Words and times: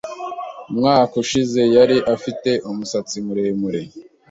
Umwaka 0.71 1.13
ushize 1.23 1.61
yari 1.75 1.97
afite 2.15 2.51
umusatsi 2.69 3.15
muremure. 3.25 3.81